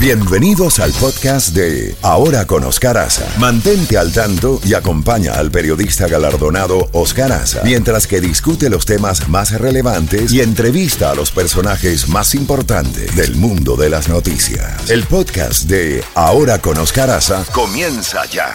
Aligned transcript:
Bienvenidos 0.00 0.78
al 0.78 0.92
podcast 0.92 1.56
de 1.56 1.96
Ahora 2.02 2.46
con 2.46 2.62
Oscar 2.62 2.96
Aza. 2.98 3.26
Mantente 3.40 3.98
al 3.98 4.12
tanto 4.12 4.60
y 4.64 4.74
acompaña 4.74 5.32
al 5.32 5.50
periodista 5.50 6.06
galardonado 6.06 6.88
Oscar 6.92 7.32
Aza 7.32 7.62
mientras 7.64 8.06
que 8.06 8.20
discute 8.20 8.70
los 8.70 8.86
temas 8.86 9.28
más 9.28 9.60
relevantes 9.60 10.32
y 10.32 10.40
entrevista 10.40 11.10
a 11.10 11.16
los 11.16 11.32
personajes 11.32 12.08
más 12.08 12.36
importantes 12.36 13.16
del 13.16 13.34
mundo 13.34 13.74
de 13.74 13.90
las 13.90 14.08
noticias. 14.08 14.88
El 14.88 15.02
podcast 15.02 15.64
de 15.64 16.04
Ahora 16.14 16.60
con 16.60 16.78
Oscar 16.78 17.10
Aza 17.10 17.44
comienza 17.52 18.24
ya. 18.26 18.54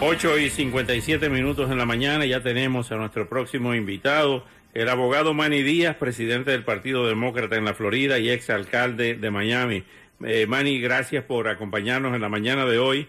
8 0.00 0.38
y 0.38 0.50
57 0.50 1.28
minutos 1.28 1.72
en 1.72 1.78
la 1.78 1.84
mañana, 1.84 2.24
ya 2.24 2.40
tenemos 2.40 2.92
a 2.92 2.96
nuestro 2.96 3.28
próximo 3.28 3.74
invitado, 3.74 4.44
el 4.80 4.88
abogado 4.88 5.34
Manny 5.34 5.62
Díaz, 5.62 5.96
presidente 5.96 6.52
del 6.52 6.62
Partido 6.64 7.06
Demócrata 7.06 7.56
en 7.56 7.64
la 7.64 7.74
Florida 7.74 8.18
y 8.18 8.30
ex 8.30 8.48
alcalde 8.50 9.14
de 9.16 9.30
Miami. 9.30 9.82
Eh, 10.24 10.46
Manny, 10.46 10.80
gracias 10.80 11.24
por 11.24 11.48
acompañarnos 11.48 12.14
en 12.14 12.20
la 12.20 12.28
mañana 12.28 12.64
de 12.64 12.78
hoy. 12.78 13.08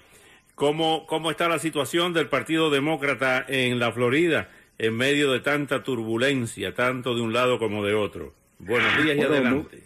¿Cómo, 0.55 1.05
¿Cómo 1.05 1.29
está 1.31 1.47
la 1.47 1.59
situación 1.59 2.13
del 2.13 2.27
Partido 2.27 2.69
Demócrata 2.69 3.45
en 3.47 3.77
la 3.79 3.91
Florida 3.91 4.49
en 4.77 4.95
medio 4.97 5.31
de 5.31 5.41
tanta 5.41 5.83
turbulencia, 5.83 6.73
tanto 6.73 7.13
de 7.15 7.21
un 7.21 7.33
lado 7.33 7.59
como 7.59 7.85
de 7.85 7.93
otro? 7.93 8.33
Buenos 8.57 8.91
días 9.03 9.15
y 9.15 9.19
Bueno, 9.19 9.33
adelante. 9.35 9.83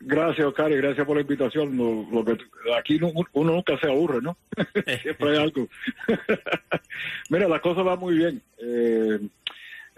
Gracias, 0.00 0.46
Oscar, 0.46 0.70
y 0.72 0.76
gracias 0.76 1.04
por 1.06 1.16
la 1.16 1.22
invitación. 1.22 1.76
Lo- 1.76 2.06
lo 2.10 2.24
que- 2.24 2.38
aquí 2.78 2.98
no- 2.98 3.12
uno 3.32 3.52
nunca 3.52 3.78
se 3.80 3.86
aburre, 3.88 4.20
¿no? 4.22 4.36
Siempre 5.02 5.30
hay 5.30 5.36
algo. 5.38 5.68
Mira, 7.30 7.48
las 7.48 7.60
cosas 7.60 7.84
van 7.84 7.98
muy 7.98 8.16
bien. 8.16 8.42
Eh, 8.58 9.18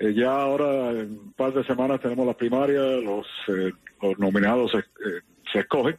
eh, 0.00 0.12
ya 0.14 0.32
ahora, 0.32 0.90
en 0.90 1.12
un 1.12 1.32
par 1.36 1.52
de 1.52 1.62
semanas, 1.64 2.00
tenemos 2.00 2.26
las 2.26 2.36
primarias, 2.36 3.02
los, 3.04 3.26
eh, 3.48 3.72
los 4.02 4.18
nominados 4.18 4.72
se, 4.72 4.78
eh, 4.78 5.20
se 5.52 5.58
escogen 5.60 5.96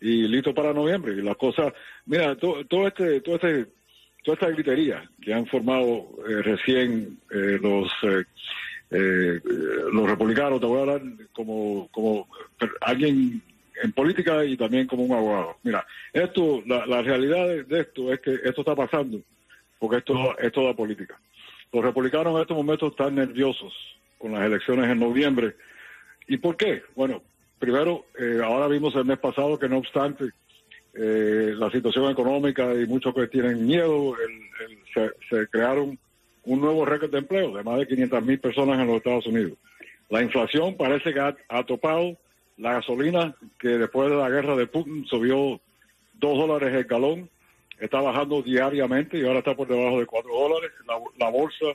y 0.00 0.28
listo 0.28 0.52
para 0.54 0.72
noviembre. 0.72 1.12
Y 1.14 1.22
las 1.22 1.36
cosas, 1.36 1.72
mira, 2.06 2.36
to- 2.36 2.64
todo 2.66 2.86
este, 2.88 3.20
todo 3.20 3.36
este, 3.36 3.66
toda 4.24 4.34
esta 4.34 4.50
gritería 4.50 5.08
que 5.22 5.32
han 5.32 5.46
formado 5.46 6.08
eh, 6.28 6.42
recién 6.42 7.18
los 7.30 7.90
los 8.90 10.08
republicanos, 10.08 10.60
te 10.60 10.66
voy 10.66 10.78
a 10.78 10.80
hablar 10.80 11.02
como, 11.32 11.88
como 11.92 12.26
alguien 12.80 13.42
en 13.82 13.92
política 13.92 14.44
y 14.44 14.56
también 14.56 14.86
como 14.86 15.04
un 15.04 15.12
abogado. 15.12 15.56
Mira, 15.62 15.86
esto, 16.12 16.62
la, 16.66 16.86
la 16.86 17.02
realidad 17.02 17.46
de, 17.66 17.80
esto 17.80 18.12
es 18.12 18.20
que 18.20 18.32
esto 18.44 18.62
está 18.62 18.74
pasando 18.74 19.20
porque 19.78 19.98
esto 19.98 20.36
es 20.38 20.50
toda 20.52 20.74
política. 20.74 21.20
Los 21.72 21.84
republicanos 21.84 22.34
en 22.34 22.40
estos 22.42 22.56
momentos 22.56 22.90
están 22.92 23.14
nerviosos 23.16 23.72
con 24.18 24.32
las 24.32 24.44
elecciones 24.44 24.90
en 24.90 24.98
noviembre. 24.98 25.54
¿Y 26.26 26.36
por 26.38 26.56
qué? 26.56 26.82
Bueno, 26.94 27.22
primero, 27.58 28.06
eh, 28.18 28.40
ahora 28.42 28.66
vimos 28.68 28.94
el 28.96 29.04
mes 29.04 29.18
pasado 29.18 29.58
que 29.58 29.68
no 29.68 29.78
obstante 29.78 30.24
eh, 30.94 31.52
la 31.56 31.70
situación 31.70 32.10
económica 32.10 32.74
y 32.74 32.86
muchos 32.86 33.14
que 33.14 33.26
tienen 33.28 33.66
miedo, 33.66 34.14
el- 34.18 34.48
se, 34.92 35.10
se 35.28 35.46
crearon 35.48 35.98
un 36.44 36.60
nuevo 36.60 36.84
récord 36.84 37.10
de 37.10 37.18
empleo 37.18 37.54
de 37.56 37.62
más 37.62 37.78
de 37.78 37.86
500 37.86 38.24
mil 38.24 38.40
personas 38.40 38.80
en 38.80 38.86
los 38.86 38.96
Estados 38.96 39.26
Unidos. 39.26 39.52
La 40.08 40.22
inflación 40.22 40.76
parece 40.76 41.12
que 41.12 41.20
ha 41.20 41.62
topado. 41.64 42.16
La 42.56 42.72
gasolina, 42.72 43.36
que 43.60 43.68
después 43.68 44.10
de 44.10 44.16
la 44.16 44.30
guerra 44.30 44.56
de 44.56 44.66
Putin 44.66 45.04
subió 45.06 45.60
dos 46.14 46.38
dólares 46.38 46.74
el 46.74 46.84
galón, 46.84 47.30
está 47.80 48.00
bajando 48.00 48.42
diariamente 48.42 49.18
y 49.18 49.24
ahora 49.24 49.38
está 49.40 49.54
por 49.54 49.68
debajo 49.68 50.00
de 50.00 50.06
cuatro 50.06 50.32
dólares. 50.32 50.70
La, 51.18 51.28
bolsa 51.30 51.66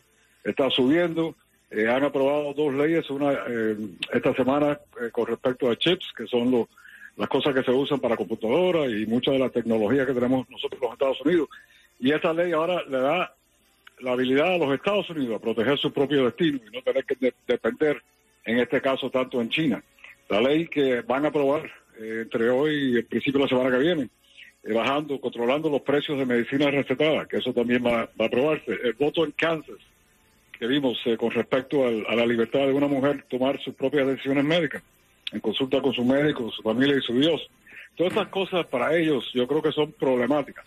está 0.43 0.69
subiendo. 0.69 1.35
Eh, 1.71 1.87
han 1.87 2.03
aprobado 2.03 2.53
dos 2.53 2.73
leyes, 2.73 3.09
una 3.09 3.33
eh, 3.47 3.75
esta 4.11 4.33
semana 4.35 4.79
eh, 5.01 5.09
con 5.11 5.25
respecto 5.25 5.69
a 5.69 5.75
chips, 5.75 6.11
que 6.15 6.27
son 6.27 6.51
los 6.51 6.67
las 7.15 7.29
cosas 7.29 7.53
que 7.53 7.63
se 7.63 7.71
usan 7.71 7.99
para 7.99 8.17
computadoras 8.17 8.89
y 8.91 9.05
mucha 9.05 9.31
de 9.31 9.37
la 9.39 9.49
tecnología 9.49 10.05
que 10.05 10.13
tenemos 10.13 10.49
nosotros 10.49 10.81
los 10.81 10.93
Estados 10.93 11.21
Unidos. 11.21 11.47
Y 11.99 12.11
esta 12.11 12.33
ley 12.33 12.51
ahora 12.53 12.83
le 12.89 12.97
da 12.99 13.35
la 13.99 14.11
habilidad 14.13 14.55
a 14.55 14.57
los 14.57 14.73
Estados 14.73 15.09
Unidos 15.11 15.35
a 15.35 15.39
proteger 15.39 15.77
su 15.77 15.93
propio 15.93 16.25
destino 16.25 16.59
y 16.67 16.75
no 16.75 16.81
tener 16.81 17.05
que 17.05 17.15
de- 17.15 17.33
depender, 17.47 18.01
en 18.45 18.59
este 18.59 18.81
caso, 18.81 19.11
tanto 19.11 19.39
en 19.39 19.49
China. 19.49 19.83
La 20.27 20.41
ley 20.41 20.67
que 20.67 21.01
van 21.01 21.25
a 21.25 21.27
aprobar 21.27 21.69
entre 21.99 22.49
hoy 22.49 22.93
y 22.93 22.95
el 22.95 23.05
principio 23.05 23.39
de 23.39 23.45
la 23.45 23.49
semana 23.49 23.77
que 23.77 23.83
viene, 23.83 24.09
bajando, 24.71 25.19
controlando 25.19 25.69
los 25.69 25.81
precios 25.81 26.17
de 26.17 26.25
medicina 26.25 26.71
recetada, 26.71 27.25
que 27.27 27.37
eso 27.37 27.51
también 27.53 27.83
va, 27.85 28.01
a 28.17 28.25
aprobarse. 28.25 28.71
El 28.83 28.93
voto 28.93 29.25
en 29.25 29.31
Kansas, 29.31 29.75
que 30.57 30.67
vimos 30.67 30.97
eh, 31.05 31.17
con 31.17 31.31
respecto 31.31 31.85
al- 31.85 32.05
a 32.07 32.15
la 32.15 32.25
libertad 32.25 32.59
de 32.67 32.71
una 32.73 32.87
mujer 32.87 33.25
tomar 33.29 33.59
sus 33.61 33.73
propias 33.75 34.07
decisiones 34.07 34.45
médicas, 34.45 34.81
en 35.33 35.39
consulta 35.41 35.81
con 35.81 35.93
su 35.93 36.05
médico, 36.05 36.49
su 36.51 36.61
familia 36.61 36.95
y 36.97 37.01
su 37.01 37.13
Dios. 37.19 37.41
Todas 37.95 38.13
estas 38.13 38.29
cosas 38.29 38.65
para 38.67 38.95
ellos 38.95 39.29
yo 39.33 39.47
creo 39.47 39.61
que 39.61 39.71
son 39.71 39.91
problemáticas. 39.91 40.65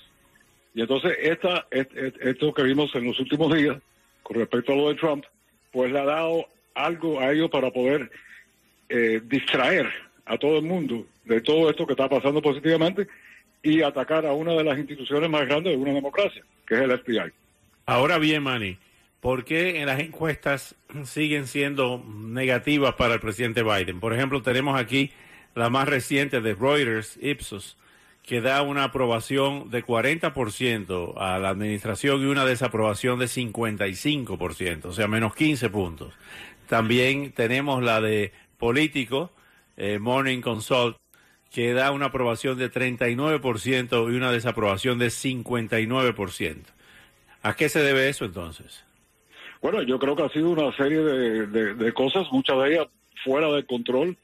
Y 0.75 0.83
entonces 0.83 1.17
esta, 1.23 1.67
et- 1.71 1.91
esto 2.21 2.53
que 2.53 2.63
vimos 2.65 2.95
en 2.95 3.05
los 3.07 3.19
últimos 3.19 3.57
días 3.57 3.79
con 4.23 4.37
respecto 4.37 4.73
a 4.73 4.77
lo 4.77 4.89
de 4.89 4.97
Trump, 4.97 5.25
pues 5.73 5.91
le 5.91 5.99
ha 6.01 6.05
dado 6.05 6.47
algo 6.75 7.19
a 7.21 7.33
ellos 7.33 7.49
para 7.49 7.71
poder 7.71 8.11
eh, 8.91 9.21
distraer 9.25 9.89
a 10.27 10.37
todo 10.37 10.59
el 10.59 10.65
mundo 10.65 11.07
de 11.25 11.41
todo 11.41 11.71
esto 11.71 11.87
que 11.87 11.93
está 11.95 12.09
pasando 12.09 12.43
positivamente 12.43 13.07
y 13.67 13.83
atacar 13.83 14.25
a 14.25 14.33
una 14.33 14.53
de 14.53 14.63
las 14.63 14.79
instituciones 14.79 15.29
más 15.29 15.45
grandes 15.45 15.73
de 15.73 15.77
una 15.77 15.93
democracia, 15.93 16.45
que 16.69 16.77
es 16.77 16.81
el 16.83 16.97
FBI. 17.01 17.33
Ahora 17.85 18.19
bien, 18.19 18.45
Manny, 18.45 18.79
¿por 19.21 19.45
qué 19.45 19.81
en 19.81 19.87
las 19.87 19.99
encuestas 19.99 20.77
siguen 21.03 21.49
siendo 21.49 22.05
negativas 22.07 22.95
para 22.95 23.15
el 23.15 23.21
presidente 23.21 23.65
Biden? 23.65 23.99
Por 23.99 24.15
ejemplo, 24.15 24.41
tenemos 24.41 24.79
aquí 24.79 25.11
la 25.57 25.69
más 25.69 25.89
reciente 25.89 26.41
de 26.41 26.55
Reuters, 26.55 27.19
Ipsos, 27.21 27.77
que 28.23 28.41
da 28.41 28.63
una 28.63 28.85
aprobación 28.85 29.69
de 29.69 29.85
40% 29.85 31.15
a 31.17 31.39
la 31.41 31.49
administración 31.49 32.23
y 32.23 32.27
una 32.27 32.45
desaprobación 32.45 33.19
de 33.19 33.27
55%, 33.27 34.85
o 34.85 34.93
sea, 34.93 35.09
menos 35.09 35.35
15 35.35 35.71
puntos. 35.71 36.15
También 36.69 37.33
tenemos 37.33 37.83
la 37.83 38.01
de 38.01 38.31
Político, 38.59 39.33
eh, 39.77 39.99
Morning 39.99 40.41
Consult, 40.41 40.97
que 41.53 41.73
da 41.73 41.91
una 41.93 42.07
aprobación 42.07 42.59
de 42.59 42.71
39% 42.71 44.13
y 44.13 44.17
una 44.17 44.31
desaprobación 44.33 44.99
de 44.99 45.07
59%. 45.07 46.57
¿A 47.43 47.55
qué 47.57 47.69
se 47.69 47.81
debe 47.83 48.09
eso 48.09 48.25
entonces? 48.25 48.85
Bueno, 49.63 49.83
yo 49.83 49.99
creo 49.99 50.15
que 50.17 50.23
ha 50.25 50.29
sido 50.29 50.51
una 50.51 50.75
serie 50.77 50.99
de, 50.99 51.47
de- 51.47 51.75
de 51.75 51.93
cosas, 51.93 52.27
muchas 52.31 52.59
de 52.63 52.75
ellas 52.75 52.87
fuera 53.25 53.49
del 53.53 53.65
control 53.67 54.17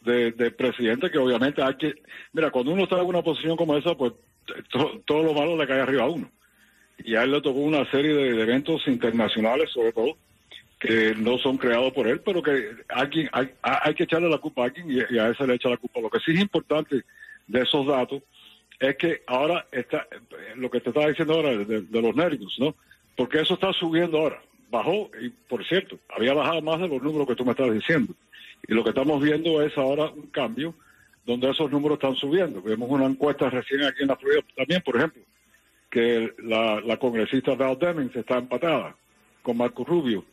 de- 0.00 0.32
del 0.32 0.54
presidente, 0.54 1.10
que 1.10 1.18
obviamente 1.18 1.62
hay 1.62 1.76
que... 1.76 1.94
Mira, 2.32 2.50
cuando 2.50 2.72
uno 2.72 2.84
está 2.84 2.98
en 2.98 3.06
una 3.06 3.22
posición 3.22 3.56
como 3.56 3.76
esa, 3.76 3.94
pues 3.94 4.12
to- 4.70 5.00
todo 5.06 5.22
lo 5.22 5.34
malo 5.34 5.56
le 5.56 5.66
cae 5.66 5.80
arriba 5.80 6.04
a 6.04 6.08
uno. 6.08 6.28
Y 6.98 7.14
a 7.14 7.22
él 7.22 7.30
le 7.32 7.40
tocó 7.40 7.60
una 7.60 7.88
serie 7.90 8.12
de, 8.12 8.32
de 8.32 8.42
eventos 8.42 8.86
internacionales, 8.88 9.70
sobre 9.70 9.92
todo, 9.92 10.16
que 10.82 11.14
no 11.14 11.38
son 11.38 11.58
creados 11.58 11.92
por 11.92 12.08
él, 12.08 12.20
pero 12.24 12.42
que 12.42 12.70
alguien, 12.88 13.28
hay, 13.30 13.52
hay 13.62 13.94
que 13.94 14.02
echarle 14.02 14.28
la 14.28 14.38
culpa 14.38 14.62
a 14.62 14.64
alguien 14.64 14.90
y, 14.90 15.16
a 15.16 15.28
ese 15.28 15.46
le 15.46 15.54
echa 15.54 15.68
la 15.68 15.76
culpa. 15.76 16.00
Lo 16.00 16.10
que 16.10 16.18
sí 16.18 16.32
es 16.32 16.40
importante 16.40 17.04
de 17.46 17.60
esos 17.60 17.86
datos 17.86 18.20
es 18.80 18.96
que 18.96 19.22
ahora 19.28 19.64
está, 19.70 20.08
lo 20.56 20.68
que 20.68 20.80
te 20.80 20.88
estaba 20.88 21.06
diciendo 21.06 21.34
ahora 21.34 21.56
de, 21.56 22.02
los 22.02 22.16
nervios, 22.16 22.56
¿no? 22.58 22.74
Porque 23.16 23.40
eso 23.40 23.54
está 23.54 23.72
subiendo 23.72 24.18
ahora. 24.18 24.42
Bajó, 24.72 25.08
y 25.20 25.28
por 25.28 25.64
cierto, 25.64 26.00
había 26.08 26.34
bajado 26.34 26.60
más 26.62 26.80
de 26.80 26.88
los 26.88 27.00
números 27.00 27.28
que 27.28 27.36
tú 27.36 27.44
me 27.44 27.52
estás 27.52 27.72
diciendo. 27.72 28.12
Y 28.66 28.74
lo 28.74 28.82
que 28.82 28.90
estamos 28.90 29.22
viendo 29.22 29.62
es 29.62 29.78
ahora 29.78 30.06
un 30.06 30.26
cambio 30.32 30.74
donde 31.24 31.48
esos 31.48 31.70
números 31.70 31.98
están 31.98 32.16
subiendo. 32.16 32.60
Vemos 32.60 32.90
una 32.90 33.06
encuesta 33.06 33.48
recién 33.50 33.84
aquí 33.84 34.02
en 34.02 34.08
la 34.08 34.16
Florida 34.16 34.42
también, 34.56 34.82
por 34.82 34.96
ejemplo, 34.96 35.22
que 35.88 36.34
la, 36.38 36.80
la 36.80 36.96
congresista 36.96 37.54
Val 37.54 37.78
Demings 37.78 38.16
está 38.16 38.38
empatada 38.38 38.96
con 39.44 39.56
Marco 39.56 39.84
Rubio 39.84 40.24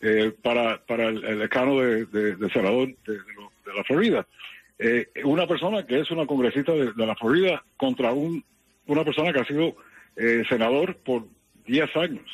eh, 0.00 0.32
para, 0.42 0.78
para 0.84 1.08
el, 1.08 1.24
el 1.24 1.42
escano 1.42 1.80
de, 1.80 2.04
de- 2.06 2.36
de 2.36 2.50
senador 2.50 2.88
de, 3.06 3.18
la 3.76 3.84
Florida. 3.84 4.26
Eh, 4.78 5.06
una 5.24 5.46
persona 5.46 5.86
que 5.86 6.00
es 6.00 6.10
una 6.10 6.26
congresista 6.26 6.72
de, 6.72 6.92
la 6.96 7.14
Florida 7.16 7.62
contra 7.76 8.12
un, 8.12 8.44
una 8.86 9.04
persona 9.04 9.32
que 9.32 9.40
ha 9.40 9.44
sido 9.46 9.76
eh, 10.16 10.44
senador 10.48 10.96
por 10.96 11.24
10 11.66 11.96
años. 11.96 12.24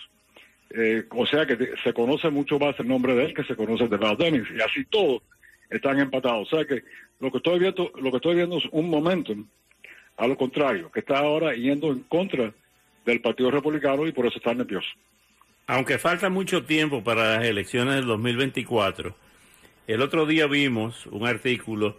Eh, 0.70 1.04
o 1.10 1.26
sea 1.26 1.44
que 1.46 1.56
se 1.84 1.92
conoce 1.92 2.31
mucho 2.31 2.58
más 2.58 2.78
el 2.81 2.88
nombre 2.88 3.14
de 3.14 3.26
él 3.26 3.34
que 3.34 3.44
se 3.44 3.56
conoce 3.56 3.88
de 3.88 3.96
Val 3.96 4.16
Demings. 4.16 4.48
Y 4.50 4.60
así 4.60 4.84
todos 4.87 5.22
están 5.70 5.98
empatados. 6.00 6.52
O 6.52 6.56
sea 6.56 6.64
que 6.66 6.82
lo 7.20 7.31
que 7.31 7.38
estoy 7.38 7.58
viendo, 7.58 7.90
lo 8.00 8.10
que 8.10 8.16
estoy 8.16 8.34
viendo 8.37 8.58
es 8.58 8.64
un 8.72 8.88
momentum 8.90 9.46
a 10.16 10.26
lo 10.26 10.37
contrario, 10.37 10.90
que 10.92 11.00
está 11.00 11.19
ahora 11.19 11.54
yendo 11.54 11.88
en 11.90 12.00
contra 12.00 12.52
del 13.06 13.20
Partido 13.20 13.50
Republicano 13.50 14.06
y 14.06 14.12
por 14.12 14.26
eso 14.26 14.37
está 14.38 14.52
nervioso. 14.54 14.88
Aunque 15.67 15.99
falta 15.99 16.29
mucho 16.29 16.64
tiempo 16.64 17.05
para 17.05 17.37
las 17.37 17.44
elecciones 17.47 17.94
del 17.94 18.06
2024, 18.06 19.14
el 19.87 20.03
otro 20.03 20.26
día 20.26 20.47
vimos 20.47 21.06
un 21.06 21.26
artículo 21.26 21.99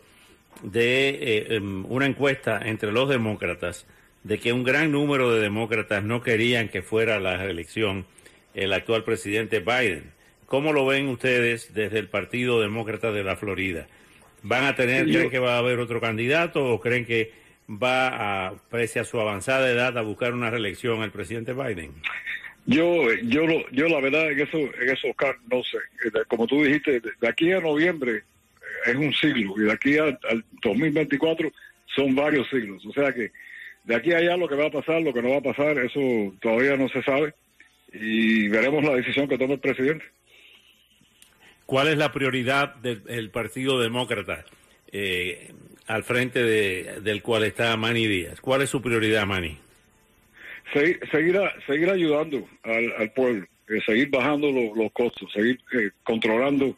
de 0.61 1.09
eh, 1.09 1.55
em, 1.55 1.85
una 1.85 2.05
encuesta 2.05 2.61
entre 2.63 2.91
los 2.91 3.09
demócratas 3.09 3.85
de 4.23 4.39
que 4.39 4.53
un 4.53 4.63
gran 4.63 4.91
número 4.91 5.33
de 5.33 5.41
demócratas 5.41 6.03
no 6.03 6.21
querían 6.21 6.69
que 6.69 6.81
fuera 6.81 7.19
la 7.19 7.37
reelección 7.37 8.05
el 8.53 8.73
actual 8.73 9.03
presidente 9.03 9.59
Biden. 9.59 10.11
¿Cómo 10.45 10.71
lo 10.71 10.85
ven 10.85 11.07
ustedes 11.07 11.73
desde 11.73 11.99
el 11.99 12.07
Partido 12.07 12.61
Demócrata 12.61 13.11
de 13.11 13.23
la 13.23 13.35
Florida? 13.35 13.87
¿Van 14.43 14.65
a 14.65 14.75
tener, 14.75 15.05
creen 15.05 15.29
que 15.29 15.39
va 15.39 15.55
a 15.55 15.57
haber 15.57 15.79
otro 15.79 15.99
candidato 15.99 16.65
o 16.65 16.79
creen 16.79 17.05
que 17.05 17.31
va 17.69 18.47
a, 18.47 18.53
pese 18.69 18.99
a 18.99 19.05
su 19.05 19.19
avanzada 19.19 19.69
edad, 19.69 19.97
a 19.97 20.01
buscar 20.01 20.33
una 20.33 20.49
reelección 20.49 21.01
al 21.01 21.11
presidente 21.11 21.53
Biden? 21.53 21.93
Yo, 22.65 23.11
yo, 23.23 23.43
yo 23.71 23.87
la 23.89 23.99
verdad 23.99 24.31
en 24.31 24.39
eso, 24.39 24.57
en 24.57 24.89
eso, 24.89 25.09
Oscar, 25.09 25.35
no 25.51 25.61
sé. 25.63 25.77
Como 26.27 26.47
tú 26.47 26.63
dijiste, 26.63 27.01
de 27.01 27.27
aquí 27.27 27.51
a 27.51 27.59
noviembre 27.59 28.17
eh, 28.17 28.91
es 28.91 28.95
un 28.95 29.13
siglo 29.13 29.55
y 29.57 29.63
de 29.63 29.71
aquí 29.71 29.97
al 29.97 30.17
2024 30.61 31.51
son 31.95 32.15
varios 32.15 32.47
siglos. 32.49 32.85
O 32.85 32.93
sea 32.93 33.13
que 33.13 33.31
de 33.83 33.95
aquí 33.95 34.13
a 34.13 34.17
allá 34.17 34.37
lo 34.37 34.47
que 34.47 34.55
va 34.55 34.67
a 34.67 34.71
pasar, 34.71 35.01
lo 35.01 35.13
que 35.13 35.21
no 35.21 35.31
va 35.31 35.37
a 35.37 35.41
pasar, 35.41 35.77
eso 35.79 35.99
todavía 36.41 36.77
no 36.77 36.87
se 36.89 37.03
sabe 37.03 37.33
y 37.91 38.47
veremos 38.47 38.83
la 38.83 38.95
decisión 38.95 39.27
que 39.27 39.37
tome 39.37 39.55
el 39.55 39.59
presidente. 39.59 40.05
¿Cuál 41.65 41.89
es 41.89 41.97
la 41.97 42.11
prioridad 42.11 42.75
del, 42.75 43.29
Partido 43.29 43.79
Demócrata 43.79 44.45
eh, 44.91 45.51
al 45.87 46.03
frente 46.03 46.43
de, 46.43 47.01
del 47.01 47.21
cual 47.21 47.43
está 47.43 47.75
Manny 47.77 48.07
Díaz? 48.07 48.41
¿Cuál 48.41 48.61
es 48.61 48.69
su 48.69 48.81
prioridad, 48.81 49.25
Manny? 49.25 49.57
Seguir, 50.73 50.99
seguir, 51.11 51.89
ayudando 51.89 52.47
al, 52.63 53.11
pueblo, 53.11 53.45
eh, 53.69 53.79
seguir 53.85 54.09
bajando 54.09 54.51
los 54.51 54.91
costos, 54.91 55.31
seguir 55.31 55.59
eh, 55.73 55.91
controlando 56.03 56.75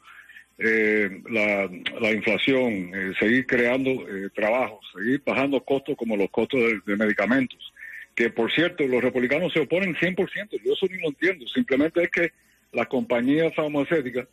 la, 0.57 1.69
la, 2.01 2.11
inflación, 2.11 2.91
seguir 3.19 3.45
creando 3.45 4.05
trabajos, 4.33 4.79
seguir 4.93 5.21
bajando 5.25 5.61
costos 5.61 5.95
como 5.97 6.15
los 6.15 6.29
costos 6.29 6.59
de, 6.85 6.95
medicamentos. 6.95 7.73
Que 8.13 8.29
por 8.29 8.51
cierto, 8.51 8.85
los 8.87 9.03
republicanos 9.03 9.51
se 9.53 9.59
oponen 9.61 9.95
100%, 9.95 10.61
yo 10.63 10.73
eso 10.73 10.85
ni 10.89 10.97
lo 10.99 11.09
entiendo, 11.09 11.45
simplemente 11.47 12.03
es 12.03 12.09
que 12.09 12.31
las 12.71 12.87
compañías 12.87 13.53
farmacéuticas 13.55 14.27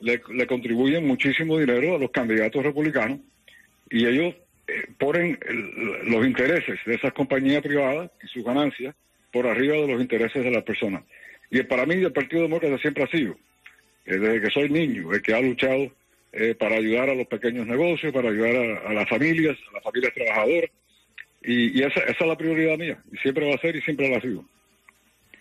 le, 0.00 0.46
contribuyen 0.46 1.06
muchísimo 1.06 1.58
dinero 1.58 1.96
a 1.96 1.98
los 1.98 2.10
candidatos 2.10 2.62
republicanos 2.62 3.20
y 3.90 4.06
ellos 4.06 4.34
eh, 4.68 4.86
ponen 4.98 5.38
los 6.04 6.26
intereses 6.26 6.78
de 6.84 6.94
esas 6.94 7.12
compañías 7.12 7.62
privadas 7.62 8.10
y 8.22 8.26
sus 8.28 8.44
ganancias 8.44 8.94
por 9.32 9.46
arriba 9.46 9.76
de 9.76 9.88
los 9.88 10.00
intereses 10.00 10.44
de 10.44 10.50
las 10.50 10.62
personas. 10.62 11.02
Y 11.50 11.62
para 11.62 11.86
mí 11.86 11.94
el 11.94 12.12
Partido 12.12 12.42
Demócrata 12.42 12.78
siempre 12.78 13.04
ha 13.04 13.08
sido, 13.08 13.32
eh, 14.04 14.16
desde 14.16 14.40
que 14.42 14.50
soy 14.50 14.68
niño, 14.68 15.12
el 15.12 15.22
que 15.22 15.34
ha 15.34 15.40
luchado 15.40 15.90
eh, 16.32 16.54
para 16.54 16.76
ayudar 16.76 17.08
a 17.10 17.14
los 17.14 17.26
pequeños 17.26 17.66
negocios, 17.66 18.12
para 18.12 18.28
ayudar 18.28 18.84
a, 18.86 18.92
las 18.92 19.08
familias, 19.08 19.56
a 19.70 19.74
las 19.74 19.82
familias 19.82 20.12
trabajadoras. 20.14 20.70
Y, 21.42 21.82
esa, 21.82 22.00
esa, 22.00 22.24
es 22.24 22.26
la 22.26 22.36
prioridad 22.36 22.76
mía, 22.76 23.02
y 23.12 23.16
siempre 23.18 23.48
va 23.48 23.54
a 23.54 23.58
ser 23.58 23.74
y 23.76 23.80
siempre 23.82 24.10
la 24.10 24.18
ha 24.18 24.20
sido. 24.20 24.44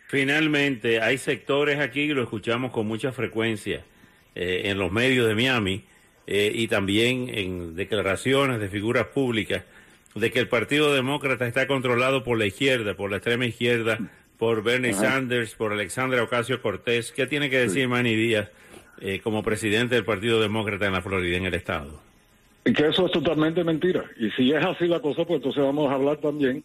Finalmente, 0.07 1.01
hay 1.01 1.17
sectores 1.17 1.79
aquí, 1.79 2.07
lo 2.09 2.23
escuchamos 2.23 2.71
con 2.71 2.87
mucha 2.87 3.11
frecuencia, 3.11 3.83
eh, 4.39 4.69
en 4.69 4.77
los 4.77 4.91
medios 4.91 5.27
de 5.27 5.33
Miami 5.33 5.83
eh, 6.27 6.51
y 6.53 6.67
también 6.67 7.29
en 7.33 7.75
declaraciones 7.75 8.59
de 8.59 8.69
figuras 8.69 9.07
públicas 9.07 9.63
de 10.13 10.31
que 10.31 10.39
el 10.39 10.47
Partido 10.47 10.93
Demócrata 10.93 11.47
está 11.47 11.67
controlado 11.67 12.23
por 12.23 12.37
la 12.37 12.45
izquierda, 12.45 12.95
por 12.95 13.09
la 13.09 13.17
extrema 13.17 13.45
izquierda, 13.45 13.97
por 14.37 14.63
Bernie 14.63 14.93
Sanders, 14.93 15.55
por 15.55 15.71
Alexandra 15.71 16.21
Ocasio 16.23 16.61
Cortés. 16.61 17.11
¿Qué 17.11 17.27
tiene 17.27 17.49
que 17.49 17.59
decir 17.59 17.87
Manny 17.87 18.15
Díaz 18.15 18.49
eh, 18.99 19.19
como 19.23 19.43
presidente 19.43 19.95
del 19.95 20.05
Partido 20.05 20.41
Demócrata 20.41 20.85
en 20.85 20.93
la 20.93 21.01
Florida, 21.01 21.37
en 21.37 21.45
el 21.45 21.53
Estado? 21.53 21.99
Que 22.63 22.87
eso 22.87 23.05
es 23.05 23.11
totalmente 23.11 23.63
mentira. 23.63 24.03
Y 24.17 24.29
si 24.31 24.51
es 24.51 24.63
así 24.63 24.87
la 24.87 24.99
cosa, 24.99 25.23
pues 25.25 25.37
entonces 25.37 25.63
vamos 25.63 25.89
a 25.89 25.95
hablar 25.95 26.17
también 26.17 26.63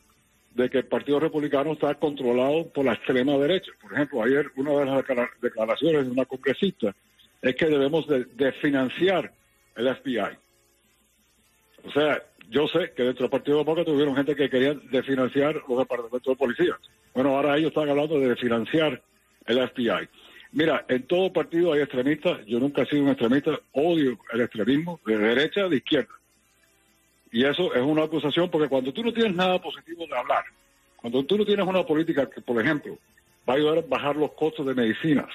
de 0.54 0.68
que 0.68 0.78
el 0.78 0.84
Partido 0.84 1.20
Republicano 1.20 1.72
está 1.72 1.94
controlado 1.94 2.66
por 2.68 2.84
la 2.84 2.94
extrema 2.94 3.32
derecha. 3.38 3.70
Por 3.80 3.92
ejemplo, 3.92 4.22
ayer 4.22 4.50
una 4.56 4.72
de 4.72 4.84
las 4.86 5.04
declaraciones 5.40 6.04
de 6.04 6.10
una 6.10 6.24
congresista 6.24 6.94
es 7.40 7.56
que 7.56 7.66
debemos 7.66 8.06
de, 8.06 8.52
financiar 8.60 9.32
el 9.76 9.94
FBI. 9.96 10.36
O 11.84 11.90
sea, 11.92 12.22
yo 12.48 12.68
sé 12.68 12.92
que 12.94 13.02
dentro 13.02 13.24
del 13.24 13.30
Partido 13.30 13.58
Demócrata 13.58 13.90
tuvieron 13.90 14.16
gente 14.16 14.36
que 14.36 14.50
quería 14.50 14.74
desfinanciar 14.90 15.62
los 15.68 15.78
departamentos 15.78 16.22
de 16.22 16.36
policía. 16.36 16.78
Bueno, 17.14 17.36
ahora 17.36 17.56
ellos 17.56 17.68
están 17.68 17.88
hablando 17.88 18.18
de 18.18 18.36
financiar 18.36 19.02
el 19.46 19.68
FBI. 19.68 20.08
Mira, 20.52 20.84
en 20.88 21.02
todo 21.04 21.32
partido 21.32 21.72
hay 21.72 21.80
extremistas. 21.80 22.44
Yo 22.46 22.60
nunca 22.60 22.82
he 22.82 22.86
sido 22.86 23.02
un 23.02 23.08
extremista. 23.08 23.58
Odio 23.72 24.18
el 24.32 24.40
extremismo 24.42 25.00
de 25.06 25.16
derecha 25.16 25.68
de 25.68 25.76
izquierda. 25.76 26.12
Y 27.30 27.44
eso 27.46 27.74
es 27.74 27.80
una 27.80 28.04
acusación 28.04 28.50
porque 28.50 28.68
cuando 28.68 28.92
tú 28.92 29.02
no 29.02 29.12
tienes 29.12 29.34
nada 29.34 29.60
positivo 29.60 30.06
de 30.06 30.14
hablar, 30.14 30.44
cuando 30.96 31.24
tú 31.24 31.38
no 31.38 31.46
tienes 31.46 31.66
una 31.66 31.84
política 31.84 32.28
que, 32.28 32.42
por 32.42 32.60
ejemplo, 32.60 32.98
va 33.48 33.54
a 33.54 33.56
ayudar 33.56 33.78
a 33.78 33.88
bajar 33.88 34.16
los 34.16 34.32
costos 34.32 34.66
de 34.66 34.74
medicinas, 34.74 35.30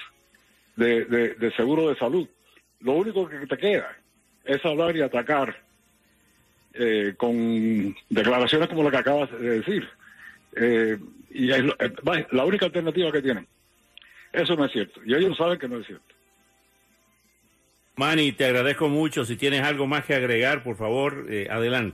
de, 0.76 1.52
seguro 1.56 1.88
de 1.88 1.96
salud. 1.96 2.28
Lo 2.80 2.92
único 2.92 3.28
que 3.28 3.44
te 3.46 3.58
queda 3.58 3.96
es 4.48 4.64
hablar 4.64 4.96
y 4.96 5.02
atacar 5.02 5.56
eh, 6.72 7.14
con 7.16 7.94
declaraciones 8.08 8.68
como 8.68 8.82
la 8.82 8.90
que 8.90 8.96
acabas 8.96 9.30
de 9.30 9.60
decir. 9.60 9.88
Eh, 10.56 10.98
y 11.30 11.50
es 11.50 11.58
eh, 11.78 12.26
la 12.32 12.44
única 12.44 12.66
alternativa 12.66 13.12
que 13.12 13.22
tienen. 13.22 13.46
Eso 14.32 14.56
no 14.56 14.64
es 14.64 14.72
cierto. 14.72 15.00
Y 15.04 15.14
ellos 15.14 15.36
saben 15.36 15.58
que 15.58 15.68
no 15.68 15.78
es 15.78 15.86
cierto. 15.86 16.14
Manny, 17.96 18.32
te 18.32 18.46
agradezco 18.46 18.88
mucho. 18.88 19.24
Si 19.24 19.36
tienes 19.36 19.62
algo 19.62 19.86
más 19.86 20.04
que 20.06 20.14
agregar, 20.14 20.62
por 20.62 20.76
favor, 20.76 21.26
adelante. 21.50 21.86